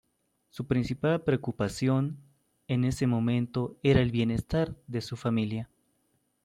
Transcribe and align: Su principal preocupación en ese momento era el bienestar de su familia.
Su 0.49 0.65
principal 0.65 1.21
preocupación 1.23 2.17
en 2.67 2.85
ese 2.85 3.05
momento 3.05 3.77
era 3.83 4.01
el 4.01 4.09
bienestar 4.09 4.75
de 4.87 4.99
su 5.01 5.15
familia. 5.15 5.69